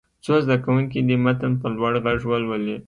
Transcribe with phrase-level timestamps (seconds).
[0.25, 2.77] څو زده کوونکي دې متن په لوړ غږ ولولي.